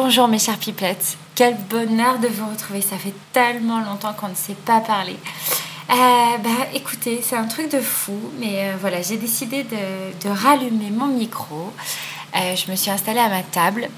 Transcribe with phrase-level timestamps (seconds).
[0.00, 4.34] Bonjour mes chers pipelettes, quel bonheur de vous retrouver, ça fait tellement longtemps qu'on ne
[4.36, 5.16] s'est pas parlé.
[5.90, 5.94] Euh,
[6.38, 11.08] bah écoutez, c'est un truc de fou, mais euh, voilà, j'ai décidé de, rallumer mon
[11.08, 11.72] micro.
[12.36, 13.88] Euh, je me suis installée à ma table.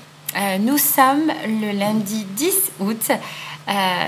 [0.60, 3.10] nous sommes le lundi 10 août.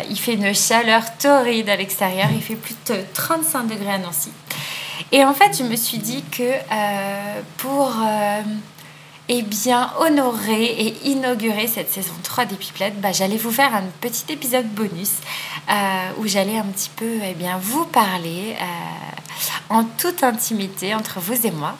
[0.08, 4.30] il fait une chaleur torride à l'extérieur, il fait plus de 35 degrés à Nancy.
[5.12, 6.52] Et en fait, je me suis dit que
[7.58, 7.92] pour
[9.28, 13.84] eh bien, honorer et inaugurer cette saison 3 des Pipelettes, bah, j'allais vous faire un
[14.00, 15.12] petit épisode bonus
[15.70, 15.74] euh,
[16.18, 21.46] où j'allais un petit peu eh bien, vous parler euh, en toute intimité entre vous
[21.46, 21.76] et moi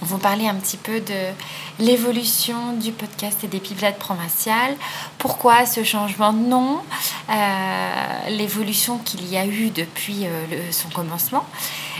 [0.00, 1.32] vous parler un petit peu de
[1.78, 4.76] l'évolution du podcast et des pipelettes provinciales.
[5.18, 6.80] Pourquoi ce changement de nom
[7.30, 11.44] euh, L'évolution qu'il y a eu depuis euh, son commencement.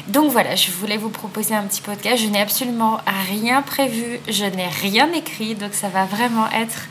[0.08, 2.22] Donc voilà, je voulais vous proposer un petit podcast.
[2.22, 2.98] Je n'ai absolument
[3.28, 6.88] rien prévu, je n'ai rien écrit, donc ça va vraiment être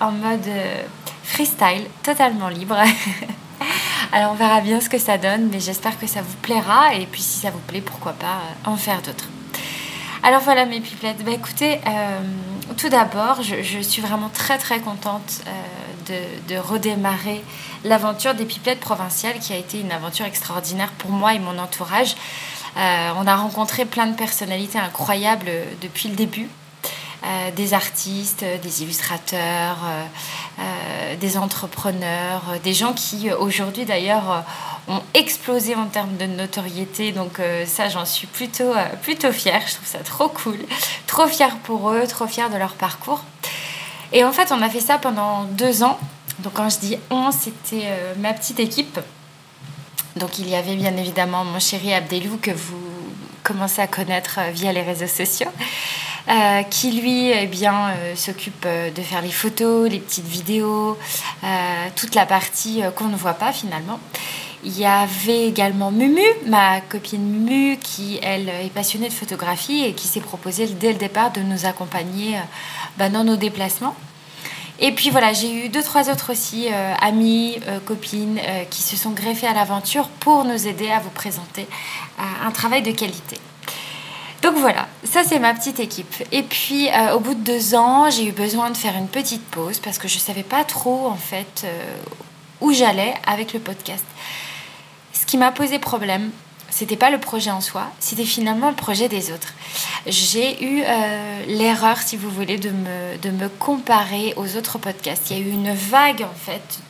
[0.00, 0.82] en mode euh,
[1.22, 2.76] freestyle, totalement libre.
[4.12, 6.94] Alors on verra bien ce que ça donne, mais j'espère que ça vous plaira.
[6.94, 9.28] Et puis si ça vous plaît, pourquoi pas en faire d'autres.
[10.26, 11.22] Alors voilà mes pipelettes.
[11.22, 12.20] Bah écoutez, euh,
[12.78, 15.42] tout d'abord, je, suis vraiment très très contente
[16.08, 17.44] euh, de, redémarrer
[17.84, 22.16] l'aventure des pipelettes provinciales qui a été une aventure extraordinaire pour moi et mon entourage.
[22.78, 25.50] Euh, on a rencontré plein de personnalités incroyables
[25.82, 26.48] depuis le début.
[27.56, 29.78] Des artistes, des illustrateurs,
[31.20, 34.44] des entrepreneurs, des gens qui aujourd'hui d'ailleurs
[34.88, 37.12] ont explosé en termes de notoriété.
[37.12, 39.62] Donc euh, ça, j'en suis plutôt, euh, plutôt fière.
[39.66, 40.58] Je trouve ça trop cool.
[41.06, 43.24] Trop fière pour eux, trop fière de leur parcours.
[44.12, 45.98] Et en fait, on a fait ça pendant deux ans.
[46.40, 49.00] Donc quand je dis on, c'était euh, ma petite équipe.
[50.16, 52.78] Donc il y avait bien évidemment mon chéri Abdelou que vous
[53.42, 55.50] commencez à connaître via les réseaux sociaux.
[56.70, 60.96] Qui lui eh bien s'occupe de faire les photos, les petites vidéos,
[61.96, 64.00] toute la partie qu'on ne voit pas finalement.
[64.66, 69.92] Il y avait également Mumu, ma copine Mumu, qui elle est passionnée de photographie et
[69.92, 72.40] qui s'est proposée dès le départ de nous accompagner euh,
[72.96, 73.94] bah, dans nos déplacements.
[74.80, 78.40] Et puis voilà, j'ai eu deux, trois autres aussi, euh, amis, euh, copines,
[78.70, 81.68] qui se sont greffés à l'aventure pour nous aider à vous présenter
[82.18, 83.38] un travail de qualité.
[84.44, 86.14] Donc voilà, ça c'est ma petite équipe.
[86.30, 89.80] Et puis au bout de deux ans, j'ai eu besoin de faire une petite pause
[89.80, 91.66] parce que je ne savais pas trop en fait
[92.60, 94.04] où j'allais avec le podcast.
[95.12, 96.30] Ce qui m'a posé problème,
[96.74, 99.54] c'était pas le projet en soi, c'était finalement le projet des autres.
[100.06, 105.30] J'ai eu euh, l'erreur, si vous voulez, de me, de me comparer aux autres podcasts.
[105.30, 106.80] Il y a eu une vague, en fait,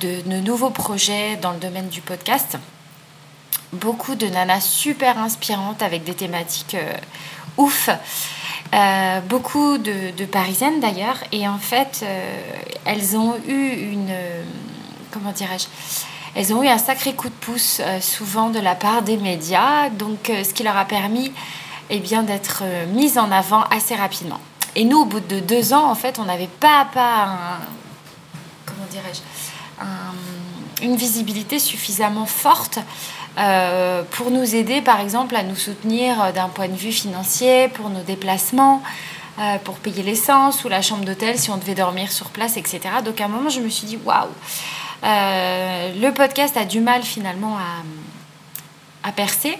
[0.00, 2.58] de, de, nouveaux projets dans le domaine du podcast.
[3.72, 6.92] Beaucoup de nanas super inspirantes avec des thématiques euh,
[7.56, 7.90] ouf.
[8.74, 11.18] Euh, beaucoup de, parisiennes d'ailleurs.
[11.32, 12.04] Et en fait,
[12.84, 14.14] elles ont eu une.
[15.12, 15.66] comment dirais-je
[16.36, 19.88] elles ont eu un sacré coup de pouce euh, souvent de la part des médias,
[19.88, 21.32] donc euh, ce qui leur a permis
[21.88, 24.38] eh bien, d'être euh, mises en avant assez rapidement.
[24.74, 27.58] Et nous, au bout de deux ans, en fait, on n'avait pas à pas un,
[28.66, 29.22] comment dirais-je,
[30.82, 32.78] une visibilité suffisamment forte
[34.12, 38.02] pour nous aider, par exemple, à nous soutenir d'un point de vue financier, pour nos
[38.02, 38.82] déplacements,
[39.64, 42.80] pour payer l'essence ou la chambre d'hôtel si on devait dormir sur place, etc.
[43.04, 44.28] Donc à un moment, je me suis dit, waouh,
[45.04, 47.56] euh, le podcast a du mal finalement
[49.02, 49.56] à, percer.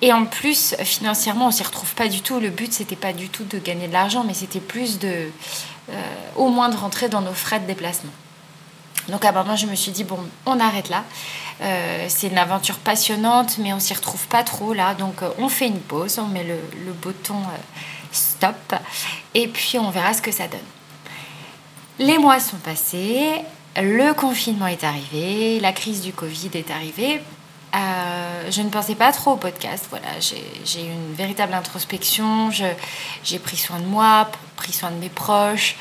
[0.00, 2.38] Et en plus, financièrement, on s'y retrouve pas du tout.
[2.38, 5.08] Le but, c'était pas du tout de gagner de l'argent, mais c'était plus de,
[5.90, 5.92] euh,
[6.36, 8.12] au moins de rentrer dans nos frais de déplacement.
[9.08, 11.04] Donc à un moment, je me suis dit, bon, on arrête là.
[11.60, 14.94] Euh, c'est une aventure passionnante, mais on s'y retrouve pas trop là.
[14.94, 17.40] Donc on fait une pause, on met le, bouton
[18.12, 18.74] stop,
[19.34, 20.60] et puis on verra ce que ça donne.
[21.98, 23.42] Les mois sont passés,
[23.76, 27.22] le confinement est arrivé, la crise du Covid est arrivée.
[27.74, 29.86] Euh, je ne pensais pas trop au podcast.
[29.90, 32.50] Voilà, j'ai eu une véritable introspection.
[32.50, 35.76] J'ai pris soin de moi, pris soin de mes proches.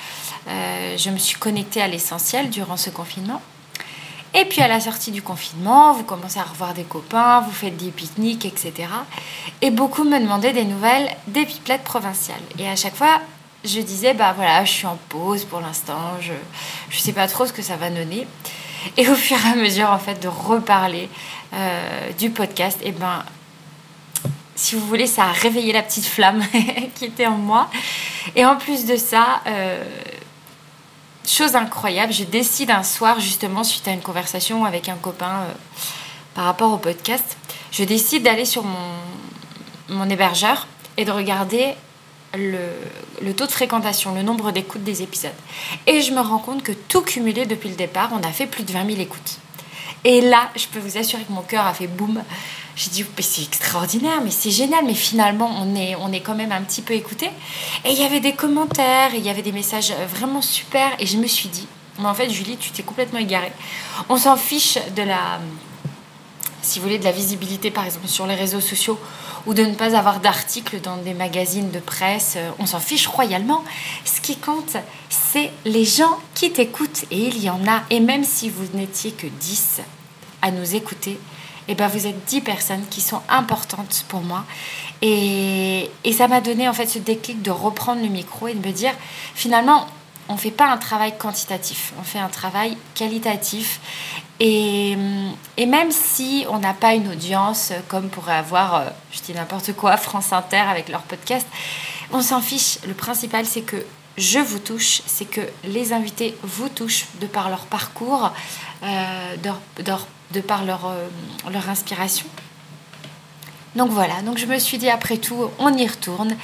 [0.47, 3.41] Euh, je me suis connectée à l'essentiel durant ce confinement.
[4.33, 7.77] Et puis à la sortie du confinement, vous commencez à revoir des copains, vous faites
[7.77, 8.89] des pique-niques, etc.
[9.61, 12.41] Et beaucoup me demandaient des nouvelles des pipelettes provinciales.
[12.59, 13.21] Et à chaque fois,
[13.63, 17.45] je disais, bah voilà, je suis en pause pour l'instant, je ne sais pas trop
[17.45, 18.27] ce que ça va donner.
[18.97, 21.09] Et au fur et à mesure, en fait, de reparler
[21.53, 23.23] euh, du podcast, et eh ben,
[24.55, 26.43] si vous voulez, ça a réveillé la petite flamme
[26.95, 27.69] qui était en moi.
[28.35, 29.83] Et en plus de ça, euh,
[31.29, 35.53] chose incroyable, je décide un soir, justement, suite à une conversation avec un copain euh,
[36.33, 37.37] par rapport au podcast,
[37.71, 38.93] je décide d'aller sur mon,
[39.89, 40.67] mon hébergeur
[40.97, 41.75] et de regarder
[42.37, 45.31] le, taux de fréquentation, le nombre d'écoutes des épisodes.
[45.87, 48.63] Et je me rends compte que tout cumulé depuis le départ, on a fait plus
[48.63, 49.37] de 20 000 écoutes.
[50.05, 52.23] Et là, je peux vous assurer que mon cœur a fait boum.
[52.75, 56.51] J'ai dit, c'est extraordinaire, mais c'est génial, mais finalement, on est, on est quand même
[56.51, 57.31] un petit peu écouté.
[57.83, 61.17] Et il y avait des commentaires, il y avait des messages vraiment super, et je
[61.17, 61.67] me suis dit,
[61.99, 63.51] mais en fait, Julie, tu t'es complètement égarée.
[64.07, 65.39] On s'en fiche de la,
[66.65, 68.99] si vous voulez, de la visibilité, par exemple, sur les réseaux sociaux,
[69.45, 72.33] ou de ne pas avoir d'articles dans des magazines de presse.
[72.37, 73.63] Euh, on s'en fiche royalement.
[74.03, 74.75] Ce qui compte,
[75.09, 77.05] c'est les gens qui t'écoutent.
[77.11, 77.83] Et il y en a.
[77.89, 79.81] Et même si vous n'étiez que 10
[80.41, 81.19] à nous écouter,
[81.67, 84.43] eh ben vous êtes 10 personnes qui sont importantes pour moi.
[85.01, 88.65] Et, et ça m'a donné en fait ce déclic de reprendre le micro et de
[88.65, 88.93] me dire
[89.35, 89.87] finalement,
[90.29, 93.79] on ne fait pas un travail quantitatif, on fait un travail qualitatif.
[94.39, 94.97] Et,
[95.55, 99.73] et même si on n'a pas une audience comme pourrait avoir, euh, je dis n'importe
[99.73, 101.47] quoi, France Inter avec leur podcast,
[102.11, 102.79] on s'en fiche.
[102.87, 103.77] Le principal, c'est que
[104.17, 108.31] je vous touche, c'est que les invités vous touchent de par leur parcours,
[108.83, 109.35] euh,
[110.31, 111.07] de, par euh,
[111.51, 112.25] leur inspiration.
[113.75, 116.35] Donc voilà, donc je me suis dit après tout, on y retourne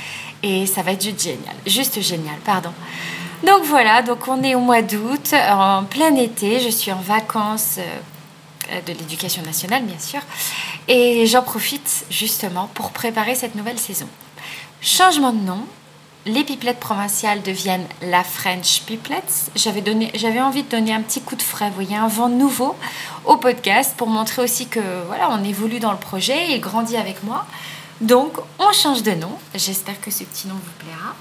[0.44, 2.74] et ça va être juste génial, juste génial, pardon.
[3.45, 7.78] Donc voilà, donc on est au mois d'août, en plein été, je suis en vacances
[7.80, 10.19] euh, de l'éducation nationale bien sûr,
[10.88, 14.07] et j'en profite justement pour préparer cette nouvelle saison.
[14.81, 15.66] Changement de nom,
[16.25, 19.51] les pipelettes provinciales deviennent la French Pipelettes.
[19.56, 22.29] J'avais, donné, j'avais envie de donner un petit coup de frais, vous voyez, un vent
[22.29, 22.75] nouveau
[23.25, 27.23] au podcast pour montrer aussi que voilà, on évolue dans le projet, il grandit avec
[27.23, 27.45] moi.
[28.01, 29.38] Donc, on change de nom.
[29.53, 31.15] J'espère que ce petit nom vous plaira.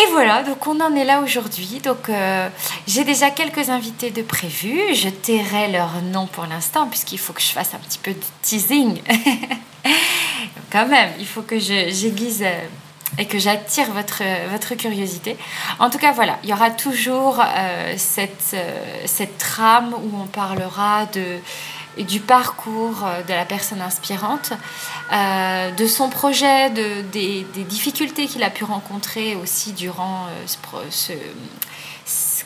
[0.00, 1.80] Et voilà, donc on en est là aujourd'hui.
[1.82, 2.48] Donc euh,
[2.86, 4.94] j'ai déjà quelques invités de prévus.
[4.94, 8.20] Je tairai leur nom pour l'instant puisqu'il faut que je fasse un petit peu de
[8.42, 9.00] teasing.
[10.70, 12.60] Quand même, il faut que j'aiguise euh,
[13.16, 15.36] et que j'attire votre, votre curiosité.
[15.78, 18.56] En tout cas, voilà, il y aura toujours euh, cette,
[19.06, 21.40] cette trame où on parlera de
[22.04, 24.52] du parcours euh, de la personne inspirante,
[25.12, 31.12] euh, de son projet, de, des, difficultés qu'il a pu rencontrer aussi durant euh, ce,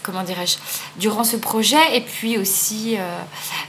[0.03, 0.57] comment dirais-je,
[0.99, 1.97] durant ce projet.
[1.97, 2.97] Et puis aussi,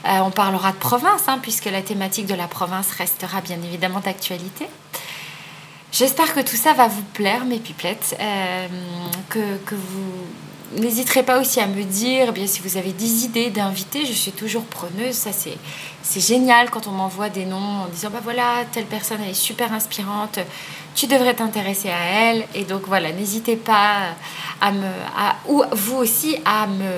[0.05, 4.67] on parlera de province, hein, puisque la thématique de la province restera bien évidemment d'actualité.
[5.93, 8.17] J'espère que tout ça va vous plaire, mes pipelettes,
[9.29, 10.25] que, que vous
[10.77, 14.13] n'hésiterez pas aussi à me dire, eh bien si vous avez des idées d'invités, je
[14.13, 15.15] suis toujours preneuse.
[15.15, 15.57] Ça, c'est,
[16.19, 20.39] génial quand on m'envoie des noms en disant, bah voilà, telle personne, est super inspirante,
[20.95, 22.45] tu devrais t'intéresser à elle.
[22.55, 24.15] Et donc voilà, n'hésitez pas
[24.61, 24.87] à me,
[25.47, 26.91] ou vous aussi à me,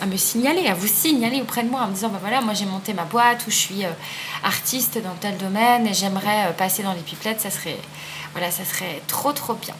[0.00, 2.54] à me signaler, à vous signaler auprès de moi en me disant, bah voilà, moi
[2.54, 3.90] j'ai monté ma boîte ou je suis euh,
[4.44, 7.40] artiste dans tel domaine et j'aimerais euh, passer dans les pipelettes.
[7.40, 7.78] Ça serait,
[8.32, 9.74] voilà, ça serait trop trop bien.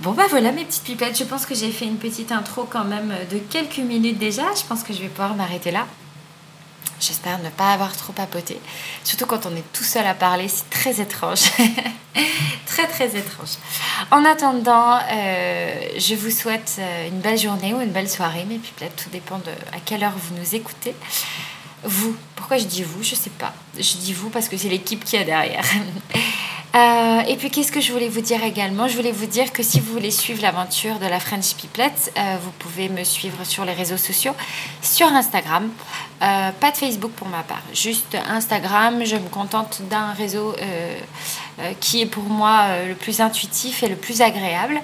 [0.00, 2.84] Bon bah voilà mes petites pipettes, je pense que j'ai fait une petite intro quand
[2.84, 5.86] même de quelques minutes déjà, je pense que je vais pouvoir m'arrêter là.
[7.00, 8.60] J'espère ne pas avoir trop papoté.
[9.04, 11.42] Surtout quand on est tout seul à parler, c'est très étrange.
[12.66, 13.50] très très étrange.
[14.10, 18.58] En attendant, euh, je vous souhaite euh, une belle journée ou une belle soirée, mes
[18.58, 18.96] pipettes.
[18.96, 20.94] Tout dépend de à quelle heure vous nous écoutez.
[21.84, 23.02] Vous, pourquoi je dis vous?
[23.02, 23.54] Je sais pas.
[23.76, 25.64] Je dis vous parce que c'est l'équipe qui est derrière.
[26.74, 28.88] Euh, et puis, qu'est-ce que je voulais vous dire également?
[28.88, 32.36] Je voulais vous dire que si vous voulez suivre l'aventure de la French Piplet, euh,
[32.42, 34.34] vous pouvez me suivre sur les réseaux sociaux,
[34.82, 35.70] sur Instagram.
[36.22, 39.04] Euh, pas de Facebook pour ma part, juste Instagram.
[39.04, 40.54] Je me contente d'un réseau
[41.80, 44.80] qui est pour moi le plus intuitif et le plus agréable.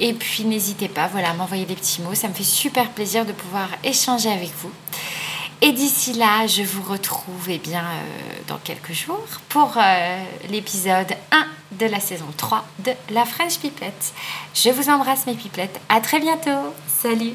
[0.00, 2.14] Et puis, n'hésitez pas voilà, à m'envoyer des petits mots.
[2.14, 4.70] Ça me fait super plaisir de pouvoir échanger avec vous.
[5.62, 11.12] Et d'ici là, je vous retrouve eh bien, euh, dans quelques jours pour euh, l'épisode
[11.32, 11.46] 1
[11.78, 14.14] de la saison 3 de La French Pipette.
[14.54, 15.78] Je vous embrasse mes pipelettes.
[15.90, 16.72] À très bientôt.
[16.88, 17.34] Salut